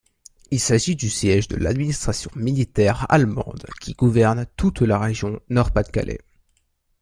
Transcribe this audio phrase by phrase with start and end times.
[0.49, 6.21] Il s'agit du siège de l'administration militaire allemande qui gouverne toute la région Nord-Pas-de-Calais.